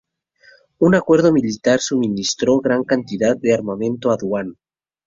Un 0.79 0.95
acuerdo 0.95 1.31
militar 1.31 1.79
suministró 1.79 2.57
gran 2.59 2.83
cantidad 2.83 3.37
de 3.37 3.53
armamento 3.53 4.09
a 4.09 4.17
Duan. 4.17 4.55